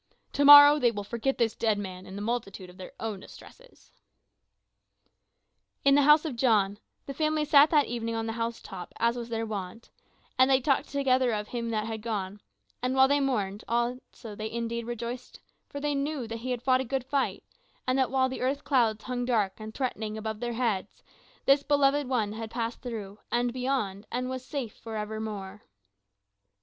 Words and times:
"To 0.33 0.43
morrow 0.43 0.79
they 0.79 0.89
will 0.89 1.03
forget 1.03 1.37
this 1.37 1.55
dead 1.55 1.77
man 1.77 2.07
in 2.07 2.15
the 2.15 2.23
multitude 2.23 2.71
of 2.71 2.77
their 2.77 2.93
own 2.99 3.19
distresses." 3.19 3.91
In 5.85 5.93
the 5.93 6.01
house 6.01 6.25
of 6.25 6.35
John, 6.35 6.79
the 7.05 7.13
family 7.13 7.45
sat 7.45 7.69
that 7.69 7.85
evening 7.85 8.15
on 8.15 8.25
the 8.25 8.33
house 8.33 8.63
top 8.63 8.93
as 8.97 9.15
was 9.15 9.29
their 9.29 9.45
wont, 9.45 9.91
and 10.39 10.49
they 10.49 10.59
talked 10.59 10.89
together 10.89 11.31
of 11.33 11.49
him 11.49 11.69
that 11.69 11.85
had 11.85 12.01
gone; 12.01 12.41
and 12.81 12.95
while 12.95 13.07
they 13.07 13.19
mourned 13.19 13.63
indeed 13.69 14.01
they 14.37 14.43
also 14.55 14.85
rejoiced, 14.87 15.39
for 15.69 15.79
they 15.79 15.93
knew 15.93 16.27
that 16.27 16.39
he 16.39 16.49
had 16.49 16.63
fought 16.63 16.81
a 16.81 16.83
good 16.83 17.03
fight, 17.05 17.43
and 17.85 17.95
that 17.99 18.09
while 18.09 18.27
the 18.27 18.41
earth 18.41 18.63
clouds 18.63 19.03
hung 19.03 19.23
dark 19.23 19.59
and 19.59 19.75
threatening 19.75 20.17
above 20.17 20.39
their 20.39 20.53
heads, 20.53 21.03
this 21.45 21.61
beloved 21.61 22.07
one 22.09 22.33
had 22.33 22.49
passed 22.49 22.81
through 22.81 23.19
and 23.31 23.53
beyond 23.53 24.07
and 24.11 24.31
was 24.31 24.43
safe 24.43 24.75
forever 24.75 25.19
more. 25.19 25.61